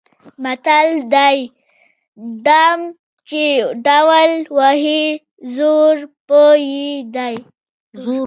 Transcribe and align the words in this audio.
متل 0.43 0.89
دی: 1.13 1.37
ډم 2.45 2.79
چې 3.29 3.43
ډول 3.85 4.31
وهي 4.57 5.03
زور 5.55 5.95
به 6.27 6.43
یې 6.69 6.89
لري. 7.15 7.41